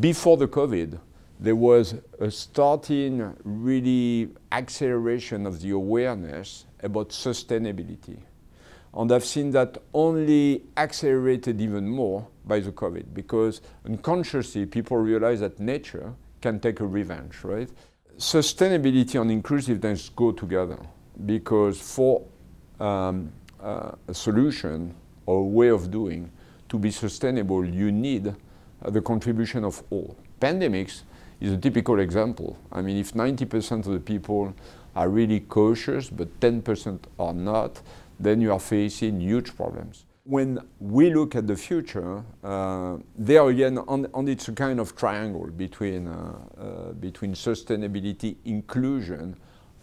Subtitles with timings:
[0.00, 0.98] before the COVID,
[1.40, 8.18] there was a starting really acceleration of the awareness about sustainability.
[8.94, 15.40] And I've seen that only accelerated even more by the COVID because unconsciously people realize
[15.40, 17.68] that nature can take a revenge, right?
[18.16, 20.78] Sustainability and inclusiveness go together
[21.26, 22.26] because for
[22.80, 24.94] um, uh, a solution
[25.26, 26.30] or a way of doing
[26.68, 28.34] to be sustainable, you need
[28.82, 30.16] the contribution of all.
[30.40, 31.02] Pandemics
[31.40, 32.58] is a typical example.
[32.72, 34.54] I mean, if 90% of the people
[34.94, 37.80] are really cautious, but 10% are not,
[38.18, 40.04] then you are facing huge problems.
[40.24, 45.46] When we look at the future, uh, there again, on, it's a kind of triangle
[45.46, 49.36] between, uh, uh, between sustainability, inclusion,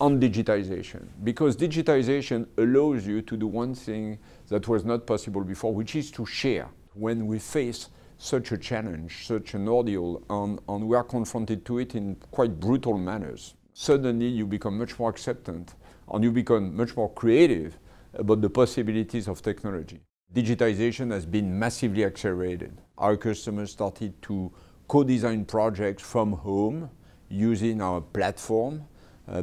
[0.00, 1.06] and digitization.
[1.22, 4.18] Because digitization allows you to do one thing
[4.48, 6.68] that was not possible before, which is to share.
[6.94, 7.88] When we face
[8.22, 12.60] such a challenge, such an ordeal, and, and we are confronted to it in quite
[12.60, 13.54] brutal manners.
[13.74, 15.74] Suddenly you become much more acceptant
[16.08, 17.76] and you become much more creative
[18.14, 19.98] about the possibilities of technology.
[20.32, 22.80] Digitization has been massively accelerated.
[22.96, 24.52] Our customers started to
[24.86, 26.90] co-design projects from home
[27.28, 28.84] using our platform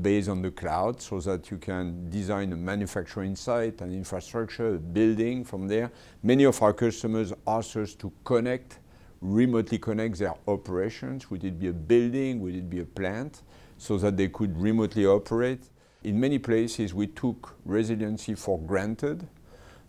[0.00, 4.78] based on the cloud so that you can design a manufacturing site, an infrastructure, a
[4.78, 5.90] building from there.
[6.22, 8.78] Many of our customers ask us to connect,
[9.20, 11.30] remotely connect their operations.
[11.30, 12.40] Would it be a building?
[12.40, 13.42] Would it be a plant?
[13.78, 15.60] So that they could remotely operate.
[16.02, 19.26] In many places, we took resiliency for granted,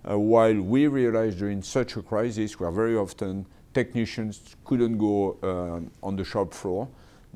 [0.09, 6.05] uh, while we realized during such a crisis where very often technicians couldn't go uh,
[6.05, 6.87] on the shop floor,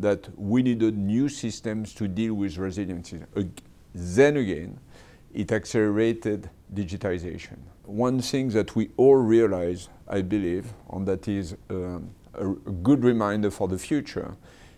[0.02, 3.20] that we needed new systems to deal with resiliency.
[3.94, 4.80] Then again,
[5.34, 7.58] it accelerated digitization.
[7.84, 13.52] One thing that we all realize, I believe, and that is um, a, good reminder
[13.52, 14.36] for the future,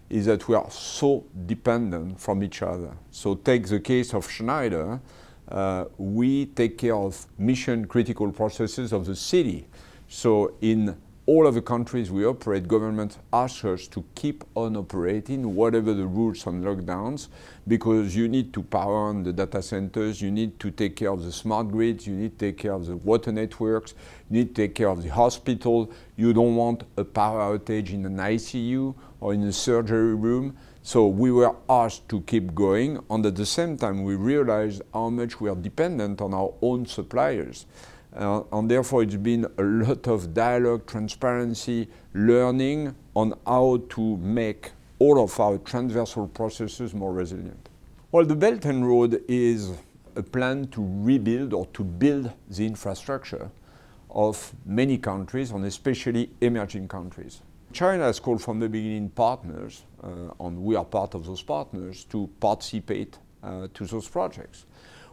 [0.09, 2.95] is that we are so dependent from each other.
[3.11, 4.99] So take the case of Schneider,
[5.47, 9.67] uh, we take care of mission critical processes of the city.
[10.07, 10.95] So in
[11.25, 16.05] all of the countries we operate, governments ask us to keep on operating whatever the
[16.05, 17.29] rules on lockdowns,
[17.65, 21.23] because you need to power on the data centers, you need to take care of
[21.23, 23.93] the smart grids, you need to take care of the water networks,
[24.29, 25.89] you need to take care of the hospital.
[26.17, 30.57] You don't want a power outage in an ICU or in a surgery room.
[30.81, 35.09] So we were asked to keep going, and at the same time, we realized how
[35.09, 37.65] much we are dependent on our own suppliers.
[38.15, 44.71] Uh, and therefore, it's been a lot of dialogue, transparency, learning on how to make
[44.99, 47.69] all of our transversal processes more resilient.
[48.11, 49.71] Well, the Belt and Road is
[50.15, 53.49] a plan to rebuild or to build the infrastructure
[54.11, 57.41] of many countries, and especially emerging countries.
[57.71, 60.07] China has called from the beginning partners, uh,
[60.39, 64.67] and we are part of those partners, to participate uh, to those projects.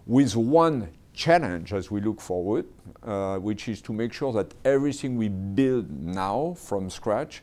[0.06, 2.66] With one challenge as we look forward,
[3.03, 7.43] uh, which is to make sure that everything we build now from scratch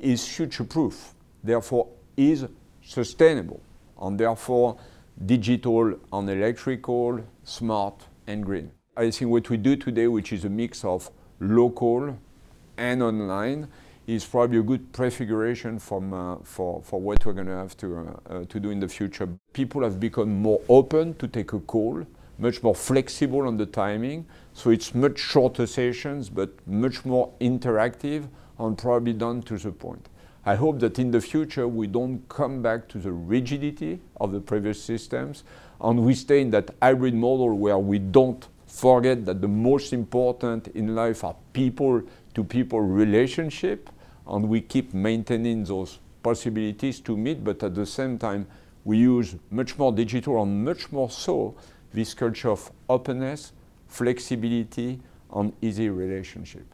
[0.00, 2.46] is future proof, therefore is
[2.82, 3.60] sustainable,
[4.00, 4.76] and therefore
[5.26, 8.70] digital and electrical, smart and green.
[8.96, 12.16] I think what we do today, which is a mix of local
[12.76, 13.68] and online,
[14.06, 18.20] is probably a good prefiguration from, uh, for, for what we're going to have to,
[18.30, 19.28] uh, to do in the future.
[19.52, 22.06] People have become more open to take a call
[22.38, 24.26] much more flexible on the timing.
[24.52, 28.28] So it's much shorter sessions, but much more interactive
[28.58, 30.08] and probably done to the point.
[30.46, 34.40] I hope that in the future we don't come back to the rigidity of the
[34.40, 35.44] previous systems
[35.80, 40.68] and we stay in that hybrid model where we don't forget that the most important
[40.68, 42.00] in life are people
[42.34, 43.90] to people relationship
[44.26, 48.46] and we keep maintaining those possibilities to meet but at the same time
[48.84, 51.54] we use much more digital and much more so
[51.92, 53.52] this culture of openness,
[53.86, 55.00] flexibility,
[55.32, 56.66] and easy relationship.